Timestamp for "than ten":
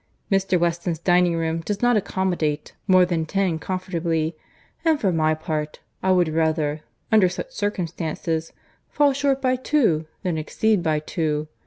3.05-3.59